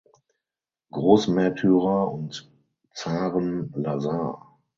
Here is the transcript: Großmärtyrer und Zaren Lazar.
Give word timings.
Großmärtyrer 0.89 2.11
und 2.11 2.51
Zaren 2.91 3.71
Lazar. 3.75 4.57